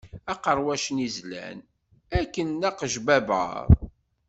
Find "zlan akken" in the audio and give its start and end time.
1.15-2.47